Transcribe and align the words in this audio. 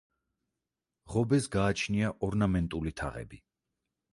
ღობეს 1.15 1.49
გააჩნია 1.57 2.09
ორნამენტული 2.29 2.95
თაღები. 3.03 3.43